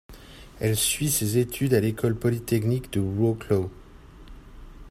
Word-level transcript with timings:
Elle 0.59 0.77
suit 0.77 1.11
ses 1.11 1.37
études 1.37 1.75
à 1.75 1.79
l'École 1.79 2.17
polytechnique 2.17 2.91
de 2.91 2.99
Wrocław. 3.01 3.69